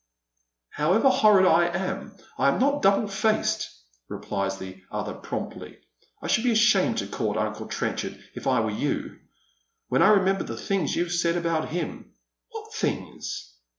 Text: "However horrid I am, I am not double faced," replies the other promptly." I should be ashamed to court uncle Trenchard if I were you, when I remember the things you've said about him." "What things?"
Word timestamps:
"However 0.79 1.09
horrid 1.11 1.45
I 1.45 1.67
am, 1.67 2.17
I 2.35 2.47
am 2.47 2.57
not 2.57 2.81
double 2.81 3.07
faced," 3.07 3.69
replies 4.09 4.57
the 4.57 4.81
other 4.91 5.13
promptly." 5.13 5.77
I 6.23 6.25
should 6.27 6.43
be 6.43 6.51
ashamed 6.51 6.97
to 6.97 7.07
court 7.07 7.37
uncle 7.37 7.67
Trenchard 7.67 8.17
if 8.33 8.47
I 8.47 8.61
were 8.61 8.71
you, 8.71 9.19
when 9.89 10.01
I 10.01 10.07
remember 10.09 10.43
the 10.43 10.57
things 10.57 10.95
you've 10.95 11.11
said 11.11 11.37
about 11.37 11.69
him." 11.69 12.13
"What 12.49 12.73
things?" 12.73 13.53